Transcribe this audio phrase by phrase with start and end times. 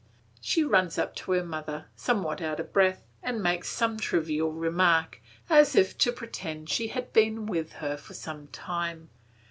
[0.41, 5.21] She runs up to her mother, somewhat out of breath, and makes some trivial remark,
[5.47, 9.11] as if to pretend she had been with her for some time.